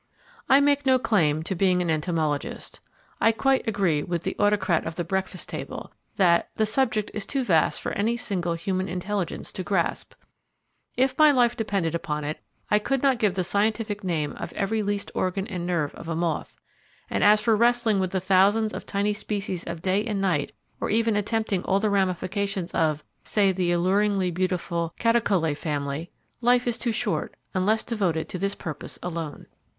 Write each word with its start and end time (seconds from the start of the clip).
I 0.49 0.59
make 0.61 0.83
no 0.87 0.97
claim 0.97 1.43
to 1.43 1.53
being 1.53 1.79
an 1.79 1.91
entomologist; 1.91 2.79
I 3.19 3.31
quite 3.31 3.67
agree 3.67 4.01
with 4.01 4.23
the 4.23 4.35
"Autocrat 4.39 4.87
of 4.87 4.95
the 4.95 5.03
Breakfast 5.03 5.47
Table", 5.47 5.91
that 6.15 6.49
"the 6.55 6.65
subject 6.65 7.11
is 7.13 7.27
too 7.27 7.43
vast 7.43 7.79
for 7.79 7.91
any 7.91 8.17
single 8.17 8.55
human 8.55 8.87
intelligence 8.89 9.51
to 9.51 9.61
grasp." 9.63 10.15
If 10.97 11.15
my 11.19 11.29
life 11.29 11.55
depended 11.55 11.93
upon 11.93 12.23
it 12.23 12.39
I 12.71 12.79
could 12.79 13.03
not 13.03 13.19
give 13.19 13.35
the 13.35 13.43
scientific 13.43 14.03
name 14.03 14.31
of 14.37 14.51
every 14.53 14.81
least 14.81 15.11
organ 15.13 15.45
and 15.45 15.67
nerve 15.67 15.93
of 15.93 16.09
a 16.09 16.15
moth, 16.15 16.55
and 17.07 17.23
as 17.23 17.39
for 17.39 17.55
wrestling 17.55 17.99
with 17.99 18.09
the 18.09 18.19
thousands 18.19 18.73
of 18.73 18.87
tiny 18.87 19.13
species 19.13 19.63
of 19.65 19.83
day 19.83 20.03
and 20.07 20.19
night 20.19 20.51
or 20.79 20.89
even 20.89 21.15
attempting 21.15 21.63
all 21.65 21.79
the 21.79 21.91
ramifications 21.91 22.71
of 22.73 23.03
say 23.23 23.51
the 23.51 23.71
alluringly 23.71 24.31
beautiful 24.31 24.95
Catocalae 24.99 25.53
family 25.55 26.09
life 26.41 26.65
is 26.65 26.79
too 26.79 26.91
short, 26.91 27.35
unless 27.53 27.83
devoted 27.83 28.27
to 28.29 28.39
this 28.39 28.55
purpose 28.55 28.97
alone. 29.03 29.45